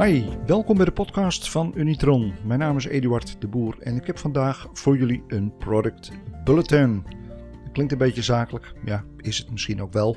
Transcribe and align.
Hi, 0.00 0.24
welkom 0.46 0.76
bij 0.76 0.84
de 0.84 0.92
podcast 0.92 1.50
van 1.50 1.72
Unitron. 1.76 2.34
Mijn 2.44 2.58
naam 2.58 2.76
is 2.76 2.84
Eduard 2.84 3.40
de 3.40 3.48
Boer 3.48 3.78
en 3.80 3.96
ik 3.96 4.06
heb 4.06 4.18
vandaag 4.18 4.68
voor 4.72 4.96
jullie 4.96 5.22
een 5.26 5.56
product 5.56 6.10
bulletin. 6.44 7.04
Klinkt 7.72 7.92
een 7.92 7.98
beetje 7.98 8.22
zakelijk, 8.22 8.72
ja, 8.84 9.04
is 9.16 9.38
het 9.38 9.50
misschien 9.50 9.82
ook 9.82 9.92
wel. 9.92 10.16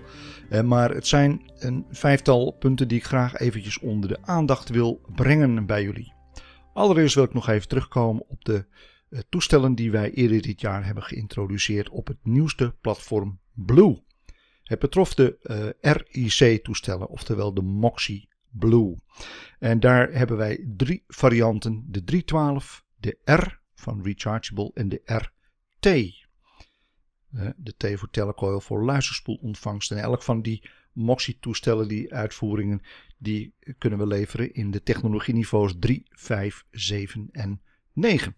Eh, 0.49 0.61
maar 0.61 0.89
het 0.89 1.07
zijn 1.07 1.51
een 1.57 1.85
vijftal 1.89 2.51
punten 2.51 2.88
die 2.88 2.97
ik 2.97 3.04
graag 3.04 3.35
eventjes 3.35 3.79
onder 3.79 4.09
de 4.09 4.18
aandacht 4.21 4.69
wil 4.69 5.01
brengen 5.15 5.65
bij 5.65 5.84
jullie. 5.84 6.13
Allereerst 6.73 7.15
wil 7.15 7.23
ik 7.23 7.34
nog 7.34 7.50
even 7.50 7.68
terugkomen 7.68 8.23
op 8.27 8.45
de 8.45 8.65
eh, 9.09 9.20
toestellen 9.29 9.75
die 9.75 9.91
wij 9.91 10.11
eerder 10.11 10.41
dit 10.41 10.61
jaar 10.61 10.86
hebben 10.86 11.04
geïntroduceerd 11.04 11.89
op 11.89 12.07
het 12.07 12.20
nieuwste 12.21 12.75
platform 12.81 13.39
Blue. 13.54 14.04
Het 14.63 14.79
betrof 14.79 15.13
de 15.13 15.38
eh, 15.41 15.93
RIC-toestellen, 15.93 17.09
oftewel 17.09 17.54
de 17.54 17.61
Moxie 17.61 18.31
Blue. 18.54 18.97
En 19.59 19.79
daar 19.79 20.11
hebben 20.11 20.37
wij 20.37 20.65
drie 20.78 21.04
varianten: 21.07 21.86
de 21.87 22.04
312, 22.04 22.86
de 22.95 23.18
R 23.23 23.61
van 23.75 24.04
Rechargeable 24.04 24.71
en 24.73 24.89
de 24.89 25.01
RT. 25.05 26.21
De 27.55 27.73
T 27.78 28.00
voor 28.00 28.09
telecoil 28.09 28.61
voor 28.61 28.83
luisterspoelontvangst. 28.83 29.92
En 29.92 29.97
elk 29.97 30.23
van 30.23 30.42
die 30.42 30.69
Moxie-toestellen, 30.92 31.87
die 31.87 32.14
uitvoeringen, 32.14 32.81
die 33.17 33.53
kunnen 33.78 34.00
we 34.00 34.08
leveren 34.08 34.53
in 34.53 34.72
de 34.72 34.83
technologieniveaus 34.83 35.73
3, 35.80 36.03
5, 36.09 36.66
7 36.72 37.30
en 37.31 37.61
9. 37.94 38.36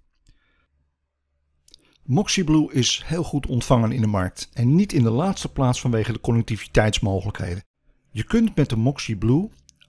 Moxie 2.04 2.44
Blue 2.44 2.74
is 2.74 3.04
heel 3.06 3.24
goed 3.24 3.48
ontvangen 3.48 3.92
in 3.92 4.02
de 4.02 4.08
markt 4.08 4.50
en 4.54 4.76
niet 4.76 4.94
in 4.94 5.04
de 5.04 5.10
laatste 5.10 5.52
plaats 5.52 5.82
vanwege 5.82 6.12
de 6.12 6.20
connectiviteitsmogelijkheden. 6.20 7.64
Je 8.12 8.24
kunt 8.24 8.56
met 8.56 8.70
de 8.70 8.76
Moxie 8.76 9.18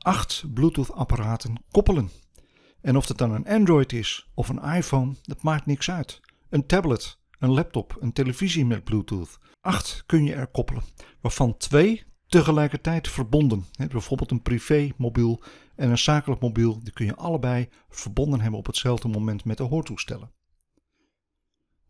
Blue 0.06 0.18
8 0.18 0.44
Bluetooth-apparaten 0.54 1.64
koppelen. 1.70 2.10
En 2.80 2.96
of 2.96 3.08
het 3.08 3.18
dan 3.18 3.32
een 3.32 3.46
Android 3.46 3.92
is 3.92 4.30
of 4.34 4.48
een 4.48 4.62
iPhone, 4.62 5.14
dat 5.22 5.42
maakt 5.42 5.66
niks 5.66 5.90
uit. 5.90 6.20
Een 6.50 6.66
tablet, 6.66 7.18
een 7.38 7.52
laptop, 7.52 7.96
een 8.00 8.12
televisie 8.12 8.66
met 8.66 8.84
Bluetooth. 8.84 9.38
8 9.60 10.02
kun 10.06 10.24
je 10.24 10.34
er 10.34 10.46
koppelen, 10.46 10.82
waarvan 11.20 11.56
twee 11.56 12.04
tegelijkertijd 12.26 13.08
verbonden. 13.08 13.66
bijvoorbeeld 13.76 14.30
een 14.30 14.42
privé 14.42 14.92
mobiel 14.96 15.42
en 15.76 15.90
een 15.90 15.98
zakelijk 15.98 16.40
mobiel, 16.40 16.80
die 16.82 16.92
kun 16.92 17.06
je 17.06 17.16
allebei 17.16 17.68
verbonden 17.88 18.40
hebben 18.40 18.58
op 18.58 18.66
hetzelfde 18.66 19.08
moment 19.08 19.44
met 19.44 19.56
de 19.56 19.62
hoortoestellen. 19.62 20.32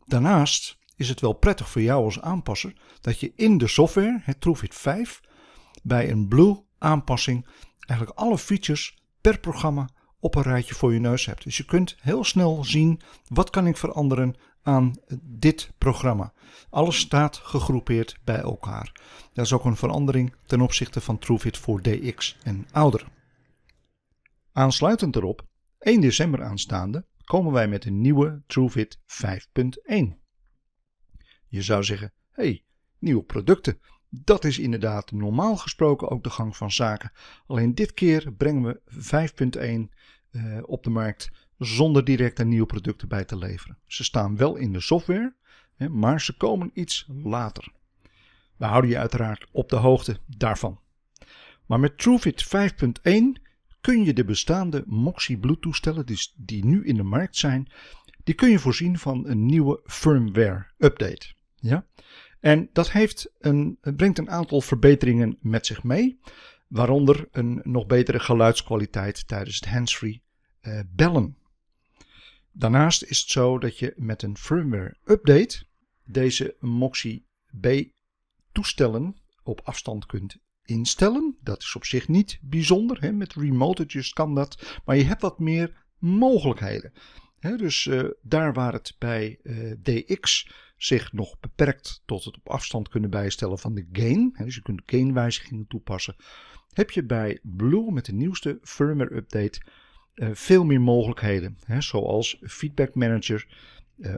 Daarnaast 0.05 0.79
is 0.97 1.09
het 1.09 1.21
wel 1.21 1.33
prettig 1.33 1.71
voor 1.71 1.83
jou 1.83 2.05
als 2.05 2.21
aanpasser 2.21 2.73
dat 3.01 3.21
je 3.21 3.33
in 3.35 3.59
de 3.59 3.69
software, 3.69 4.21
het 4.23 4.41
TrueFit 4.41 4.75
5, 4.75 5.21
bij 5.83 6.11
een 6.11 6.29
Blue 6.29 6.65
aanpassing 6.79 7.47
eigenlijk 7.87 8.19
alle 8.19 8.39
features 8.39 8.97
per 9.21 9.41
programma 9.41 9.89
op 10.21 10.35
een 10.35 10.43
rijtje 10.43 10.75
voor 10.75 10.93
je 10.93 11.01
neus 11.01 11.27
hebt. 11.27 11.45
Dus 11.45 11.57
je 11.57 11.65
kunt 11.65 11.97
heel 12.01 12.25
snel 12.25 12.65
zien 12.65 13.01
wat 13.29 13.51
kan 13.51 13.67
ik 13.67 13.77
veranderen 13.77 14.37
aan 14.63 14.95
dit 15.23 15.73
programma. 15.79 16.33
Alles 16.71 16.99
staat 16.99 17.37
gegroepeerd 17.37 18.19
bij 18.25 18.41
elkaar. 18.41 18.93
Dat 19.33 19.45
is 19.45 19.53
ook 19.53 19.65
een 19.65 19.77
verandering 19.77 20.35
ten 20.47 20.61
opzichte 20.61 21.01
van 21.01 21.19
TrueFit 21.19 21.57
voor 21.57 21.83
DX 21.83 22.37
en 22.43 22.67
ouder. 22.73 23.07
Aansluitend 24.53 25.17
erop, 25.17 25.47
1 25.79 26.01
december 26.01 26.43
aanstaande, 26.43 27.07
komen 27.25 27.53
wij 27.53 27.69
met 27.69 27.85
een 27.85 28.01
nieuwe 28.01 28.43
TrueFit 28.47 28.99
5.1. 28.99 29.03
Je 31.49 31.63
zou 31.63 31.85
zeggen, 31.85 32.13
hey, 32.31 32.65
nieuwe 32.99 33.23
producten. 33.23 33.81
Dat 34.25 34.45
is 34.45 34.59
inderdaad 34.59 35.13
normaal 35.13 35.57
gesproken 35.57 36.11
ook 36.11 36.25
de 36.25 36.31
gang 36.31 36.57
van 36.57 36.73
zaken. 36.73 37.13
Alleen 37.47 37.75
dit 37.75 37.95
keer 37.95 38.33
brengen 38.33 38.63
we 38.63 38.81
5.1 39.91 39.97
uh, 40.31 40.59
op 40.63 40.85
de 40.85 40.91
markt 40.91 41.31
zonder 41.59 42.05
direct 42.05 42.39
een 42.39 42.49
nieuwe 42.49 42.67
product 42.67 43.09
bij 43.09 43.25
te 43.25 43.37
leveren. 43.37 43.79
Ze 43.87 44.05
staan 44.05 44.37
wel 44.37 44.57
in 44.57 44.73
de 44.73 44.81
software, 44.81 45.35
hè, 45.77 45.89
maar 45.89 46.21
ze 46.21 46.37
komen 46.37 46.71
iets 46.75 47.09
later. 47.23 47.73
We 48.57 48.65
houden 48.65 48.91
je 48.91 48.99
uiteraard 48.99 49.47
op 49.53 49.69
de 49.69 49.77
hoogte 49.77 50.19
daarvan. 50.27 50.81
Maar 51.67 51.81
met 51.81 51.99
TrueFit 51.99 52.45
5.1 52.45 53.43
kun 53.81 54.05
je 54.05 54.13
de 54.13 54.25
bestaande 54.25 54.85
Moxie 54.87 55.39
Blue 55.39 55.59
toestellen 55.59 56.07
die, 56.07 56.33
die 56.37 56.65
nu 56.65 56.85
in 56.85 56.97
de 56.97 57.03
markt 57.03 57.37
zijn, 57.37 57.71
die 58.25 58.35
kun 58.35 58.51
je 58.51 58.59
voorzien 58.59 58.99
van 58.99 59.27
een 59.27 59.47
nieuwe 59.47 59.81
firmware 59.85 60.67
update. 60.79 61.35
Ja? 61.55 61.87
En 62.41 62.69
dat 62.73 62.91
heeft 62.91 63.33
een, 63.39 63.79
brengt 63.81 64.19
een 64.19 64.31
aantal 64.31 64.61
verbeteringen 64.61 65.39
met 65.41 65.67
zich 65.67 65.83
mee, 65.83 66.21
waaronder 66.69 67.29
een 67.31 67.61
nog 67.63 67.87
betere 67.87 68.21
geluidskwaliteit 68.21 69.29
tijdens 69.29 69.57
het 69.57 69.69
handsfree 69.69 70.23
uh, 70.63 70.81
bellen. 70.87 71.37
Daarnaast 72.53 73.03
is 73.03 73.21
het 73.21 73.29
zo 73.29 73.59
dat 73.59 73.79
je 73.79 73.93
met 73.97 74.23
een 74.23 74.37
firmware 74.37 74.97
update 75.05 75.65
deze 76.05 76.57
Moxie 76.61 77.27
B 77.61 77.67
toestellen 78.53 79.17
op 79.43 79.61
afstand 79.65 80.07
kunt 80.07 80.37
instellen. 80.65 81.37
Dat 81.41 81.63
is 81.63 81.75
op 81.77 81.85
zich 81.85 82.09
niet 82.09 82.39
bijzonder. 82.43 83.01
Hè? 83.01 83.13
Met 83.13 83.35
remote 83.35 83.83
adjust 83.83 84.13
kan 84.13 84.35
dat. 84.35 84.81
Maar 84.85 84.97
je 84.97 85.05
hebt 85.05 85.23
wat 85.23 85.39
meer 85.39 85.85
mogelijkheden. 85.99 86.93
Dus 87.41 87.85
uh, 87.85 88.05
daar 88.23 88.53
waar 88.53 88.73
het 88.73 88.95
bij 88.99 89.39
uh, 89.43 89.71
eh, 89.71 89.79
DX 89.83 90.51
zich 90.77 91.13
nog 91.13 91.41
beperkt 91.41 92.03
tot 92.05 92.25
het 92.25 92.37
op 92.37 92.49
afstand 92.49 92.89
kunnen 92.89 93.11
bijstellen 93.11 93.59
van 93.59 93.75
de 93.75 93.87
gain. 93.93 94.31
Hè? 94.33 94.45
Dus 94.45 94.55
je 94.55 94.63
kunt 94.63 94.83
gainwijzigingen 94.87 95.67
toepassen. 95.67 96.17
Heb 96.73 96.91
je 96.91 97.05
bij 97.05 97.39
Blue 97.43 97.93
met 97.93 98.05
de 98.05 98.13
nieuwste 98.13 98.59
firmware 98.63 99.17
update 99.17 99.61
uh, 100.15 100.29
veel 100.33 100.65
meer 100.65 100.81
mogelijkheden. 100.81 101.59
Hè? 101.65 101.81
Zoals 101.81 102.39
feedback 102.43 102.95
manager, 102.95 103.47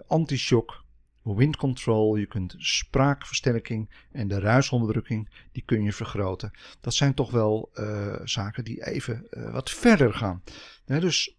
anti-shock, 0.07 0.85
wind 1.23 1.57
control, 1.57 2.17
je 2.17 2.27
kunt 2.27 2.55
spraakversterking 2.59 4.07
en 4.13 4.29
de 4.29 4.39
ruisonderdrukking, 4.39 5.29
die 5.53 5.63
kun 5.63 5.83
je 5.83 5.93
vergroten. 5.93 6.51
Dat 6.81 6.95
zijn 6.95 7.15
toch 7.15 7.31
wel 7.31 7.71
uh, 7.75 8.17
zaken 8.25 8.65
die 8.65 8.87
even 8.87 9.27
uh, 9.31 9.53
wat 9.53 9.71
verder 9.71 10.15
gaan. 10.15 10.43
dus 10.85 11.37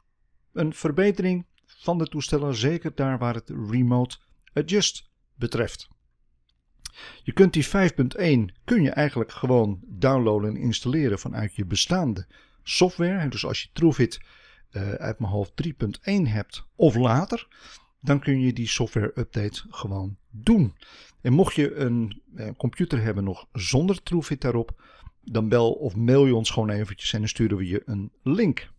een 0.54 0.74
verbetering 0.74 1.46
van 1.66 1.98
de 1.98 2.08
toestellen, 2.08 2.56
zeker 2.56 2.92
daar 2.96 3.18
waar 3.18 3.34
het 3.34 3.50
remote 3.70 4.18
adjust 4.54 5.09
betreft. 5.40 5.88
Je 7.24 7.32
kunt 7.32 7.54
die 7.54 7.66
5.1 7.66 7.70
kun 8.64 8.84
je 8.84 8.90
eigenlijk 8.90 9.32
gewoon 9.32 9.80
downloaden 9.88 10.50
en 10.50 10.62
installeren 10.62 11.20
vanuit 11.20 11.56
je 11.56 11.66
bestaande 11.66 12.28
software. 12.64 13.28
Dus 13.28 13.46
als 13.46 13.62
je 13.62 13.70
TrueFit 13.74 14.20
uh, 14.72 14.92
uit 14.92 15.20
mijn 15.20 15.32
hoofd 15.32 15.52
3.1 15.68 15.72
hebt 16.04 16.66
of 16.76 16.96
later, 16.96 17.48
dan 18.02 18.20
kun 18.20 18.40
je 18.40 18.54
die 18.54 18.68
software 18.68 19.12
update 19.16 19.64
gewoon 19.70 20.18
doen. 20.30 20.76
En 21.22 21.34
mocht 21.34 21.56
je 21.56 21.76
een, 21.76 22.22
eh, 22.36 22.50
computer 22.58 23.02
hebben 23.02 23.24
nog 23.24 23.48
zonder 23.52 24.04
TrueFit 24.04 24.42
daarop, 24.42 24.82
dan 25.24 25.50
bel 25.50 25.72
of 25.72 25.96
mail 25.96 26.26
je 26.26 26.36
ons 26.36 26.50
gewoon 26.50 26.70
eventjes 26.70 27.14
en 27.14 27.20
dan 27.20 27.28
sturen 27.28 27.58
we 27.58 27.68
je 27.68 27.82
een 27.86 28.12
link. 28.24 28.70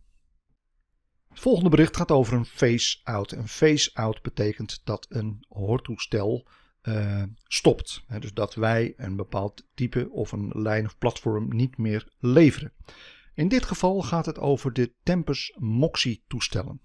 Het 1.31 1.39
volgende 1.39 1.69
bericht 1.69 1.97
gaat 1.97 2.11
over 2.11 2.33
een 2.33 2.45
face-out. 2.45 3.31
Een 3.31 3.47
face-out 3.47 4.21
betekent 4.21 4.81
dat 4.83 5.05
een 5.09 5.45
hoortoestel 5.49 6.47
uh, 6.83 7.23
stopt. 7.43 8.03
dus 8.19 8.33
dat 8.33 8.55
wij 8.55 8.93
een 8.97 9.15
bepaald 9.15 9.67
type 9.73 10.09
of 10.09 10.31
een 10.31 10.51
lijn 10.53 10.85
of 10.85 10.97
platform 10.97 11.55
niet 11.55 11.77
meer 11.77 12.07
leveren. 12.19 12.73
In 13.33 13.47
dit 13.47 13.65
geval 13.65 14.01
gaat 14.01 14.25
het 14.25 14.39
over 14.39 14.73
de 14.73 14.93
Tempus 15.03 15.55
Moxie 15.59 16.23
toestellen. 16.27 16.81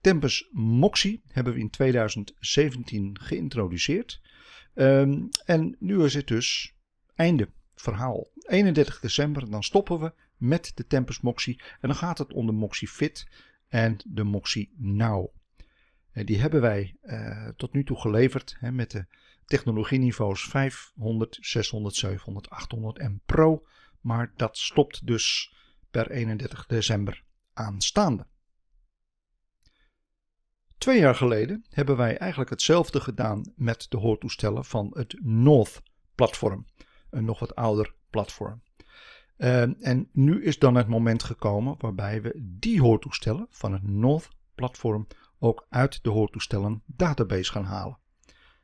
Tempus 0.00 0.48
Moxie 0.52 1.22
hebben 1.28 1.52
we 1.52 1.60
in 1.60 1.70
2017 1.70 3.18
geïntroduceerd. 3.20 4.20
Um, 4.74 5.28
en 5.44 5.76
nu 5.78 6.04
is 6.04 6.14
het 6.14 6.26
dus 6.26 6.74
einde 7.14 7.48
verhaal. 7.74 8.28
31 8.34 9.00
december, 9.00 9.50
dan 9.50 9.62
stoppen 9.62 10.00
we 10.00 10.12
met 10.36 10.72
de 10.74 10.86
Tempus 10.86 11.20
Moxie. 11.20 11.60
En 11.80 11.88
dan 11.88 11.96
gaat 11.96 12.18
het 12.18 12.32
om 12.32 12.46
de 12.46 12.52
Moxie 12.52 12.88
Fit 12.88 13.26
en 13.68 13.96
de 14.04 14.24
Moxie 14.24 14.74
Now. 14.76 15.34
En 16.10 16.26
die 16.26 16.40
hebben 16.40 16.60
wij 16.60 16.96
uh, 17.02 17.48
tot 17.48 17.72
nu 17.72 17.84
toe 17.84 18.00
geleverd 18.00 18.56
hè, 18.58 18.72
met 18.72 18.90
de 18.90 19.06
technologieniveaus 19.44 20.48
500, 20.48 21.38
600, 21.40 21.94
700, 21.94 22.50
800 22.50 22.98
en 22.98 23.22
Pro. 23.26 23.66
Maar 24.00 24.32
dat 24.36 24.58
stopt 24.58 25.06
dus 25.06 25.54
per 25.90 26.10
31 26.10 26.66
december 26.66 27.24
aanstaande. 27.52 28.26
Twee 30.78 30.98
jaar 31.00 31.14
geleden 31.14 31.64
hebben 31.70 31.96
wij 31.96 32.16
eigenlijk 32.16 32.50
hetzelfde 32.50 33.00
gedaan 33.00 33.52
met 33.56 33.86
de 33.88 33.96
hoortoestellen 33.96 34.64
van 34.64 34.90
het 34.94 35.18
North-platform. 35.22 36.66
Een 37.10 37.24
nog 37.24 37.38
wat 37.38 37.54
ouder 37.54 37.94
platform. 38.10 38.62
Uh, 39.38 39.86
en 39.86 40.08
nu 40.12 40.44
is 40.44 40.58
dan 40.58 40.74
het 40.74 40.88
moment 40.88 41.22
gekomen 41.22 41.74
waarbij 41.78 42.22
we 42.22 42.32
die 42.58 42.80
hoortoestellen 42.80 43.46
van 43.50 43.72
het 43.72 43.88
North-platform 43.88 45.06
ook 45.38 45.66
uit 45.68 46.02
de 46.02 46.10
hoortoestellen 46.10 46.82
database 46.86 47.50
gaan 47.52 47.64
halen. 47.64 47.98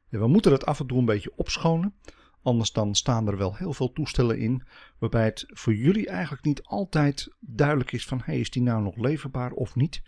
we 0.09 0.27
moeten 0.27 0.51
dat 0.51 0.67
af 0.67 0.81
en 0.81 0.87
toe 0.87 0.99
een 0.99 1.05
beetje 1.05 1.37
opschonen. 1.37 1.95
Anders 2.43 2.73
dan 2.73 2.95
staan 2.95 3.27
er 3.27 3.37
wel 3.37 3.57
heel 3.57 3.73
veel 3.73 3.93
toestellen 3.93 4.39
in, 4.39 4.63
waarbij 4.99 5.25
het 5.25 5.45
voor 5.47 5.75
jullie 5.75 6.09
eigenlijk 6.09 6.45
niet 6.45 6.63
altijd 6.63 7.35
duidelijk 7.41 7.93
is 7.93 8.07
van 8.07 8.21
hey, 8.25 8.41
is 8.41 8.51
die 8.51 8.63
nou 8.63 8.83
nog 8.83 8.97
leverbaar 8.97 9.53
of 9.53 9.75
niet. 9.75 10.03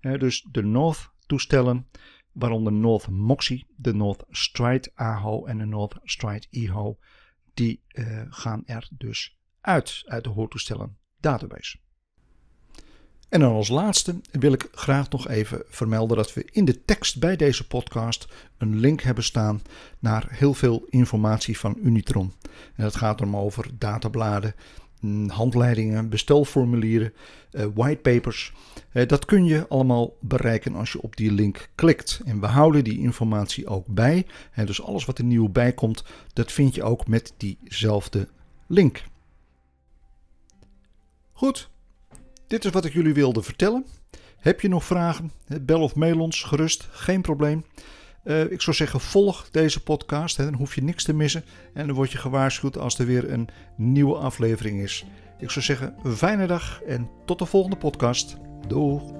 dus 0.00 0.46
de 0.50 0.62
North 0.62 1.10
toestellen, 1.26 1.86
waaronder 2.32 2.72
North 2.72 3.08
Moxie, 3.08 3.66
de 3.76 3.94
North 3.94 4.24
Stride 4.30 4.90
AHO 4.94 5.46
en 5.46 5.58
de 5.58 5.64
North 5.64 5.98
Stride 6.02 6.46
EHO, 6.50 6.98
die 7.54 7.82
uh, 7.92 8.22
gaan 8.28 8.62
er 8.66 8.88
dus 8.90 9.39
uit, 9.60 10.02
uit 10.06 10.24
de 10.24 10.30
hoortoestellen 10.30 10.96
database. 11.20 11.78
En 13.30 13.40
dan 13.40 13.52
als 13.52 13.68
laatste 13.68 14.20
wil 14.30 14.52
ik 14.52 14.68
graag 14.72 15.10
nog 15.10 15.28
even 15.28 15.62
vermelden 15.68 16.16
dat 16.16 16.34
we 16.34 16.44
in 16.50 16.64
de 16.64 16.84
tekst 16.84 17.20
bij 17.20 17.36
deze 17.36 17.66
podcast 17.66 18.28
een 18.58 18.78
link 18.78 19.00
hebben 19.02 19.24
staan 19.24 19.62
naar 19.98 20.26
heel 20.30 20.54
veel 20.54 20.86
informatie 20.88 21.58
van 21.58 21.78
Unitron. 21.82 22.32
En 22.74 22.82
dat 22.82 22.96
gaat 22.96 23.18
dan 23.18 23.36
over 23.36 23.70
databladen, 23.78 24.54
mm, 25.00 25.28
handleidingen, 25.28 26.08
bestelformulieren, 26.08 27.12
uh, 27.52 27.66
whitepapers. 27.74 28.52
Uh, 28.92 29.06
dat 29.06 29.24
kun 29.24 29.44
je 29.44 29.68
allemaal 29.68 30.16
bereiken 30.20 30.74
als 30.74 30.92
je 30.92 31.02
op 31.02 31.16
die 31.16 31.32
link 31.32 31.70
klikt. 31.74 32.20
En 32.24 32.40
we 32.40 32.46
houden 32.46 32.84
die 32.84 32.98
informatie 32.98 33.66
ook 33.66 33.86
bij. 33.86 34.26
Dus 34.64 34.82
alles 34.82 35.04
wat 35.04 35.18
er 35.18 35.24
nieuw 35.24 35.48
bij 35.48 35.72
komt, 35.72 36.04
dat 36.32 36.52
vind 36.52 36.74
je 36.74 36.82
ook 36.82 37.06
met 37.06 37.34
diezelfde 37.36 38.28
link. 38.66 39.02
Goed, 41.40 41.70
dit 42.46 42.64
is 42.64 42.70
wat 42.70 42.84
ik 42.84 42.92
jullie 42.92 43.14
wilde 43.14 43.42
vertellen. 43.42 43.86
Heb 44.36 44.60
je 44.60 44.68
nog 44.68 44.84
vragen? 44.84 45.32
Bel 45.60 45.80
of 45.80 45.94
mail 45.94 46.20
ons 46.20 46.42
gerust, 46.42 46.88
geen 46.90 47.22
probleem. 47.22 47.64
Uh, 48.24 48.50
ik 48.50 48.60
zou 48.60 48.76
zeggen, 48.76 49.00
volg 49.00 49.48
deze 49.50 49.82
podcast. 49.82 50.36
Hè, 50.36 50.44
dan 50.44 50.54
hoef 50.54 50.74
je 50.74 50.82
niks 50.82 51.04
te 51.04 51.12
missen. 51.12 51.44
En 51.74 51.86
dan 51.86 51.96
word 51.96 52.12
je 52.12 52.18
gewaarschuwd 52.18 52.78
als 52.78 52.98
er 52.98 53.06
weer 53.06 53.32
een 53.32 53.48
nieuwe 53.76 54.16
aflevering 54.16 54.80
is. 54.80 55.04
Ik 55.38 55.50
zou 55.50 55.64
zeggen, 55.64 55.94
een 56.02 56.16
fijne 56.16 56.46
dag 56.46 56.82
en 56.82 57.10
tot 57.24 57.38
de 57.38 57.46
volgende 57.46 57.76
podcast. 57.76 58.36
Doeg! 58.66 59.19